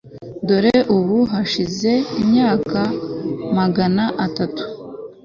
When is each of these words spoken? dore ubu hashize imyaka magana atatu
dore 0.47 0.75
ubu 0.95 1.17
hashize 1.33 1.91
imyaka 2.21 2.79
magana 3.57 4.03
atatu 4.25 4.63